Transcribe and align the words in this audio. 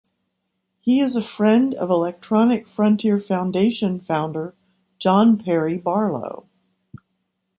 He 0.79 0.99
is 0.99 1.15
a 1.15 1.21
friend 1.21 1.75
of 1.75 1.91
Electronic 1.91 2.67
Frontier 2.67 3.19
Foundation 3.19 3.99
founder 3.99 4.55
John 4.97 5.37
Perry 5.37 5.77
Barlow. 5.77 6.47